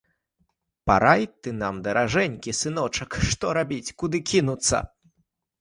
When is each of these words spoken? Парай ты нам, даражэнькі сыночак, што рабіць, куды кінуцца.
Парай 0.91 1.23
ты 1.41 1.49
нам, 1.59 1.83
даражэнькі 1.89 2.55
сыночак, 2.63 3.21
што 3.33 3.53
рабіць, 3.59 3.93
куды 4.03 4.25
кінуцца. 4.33 4.85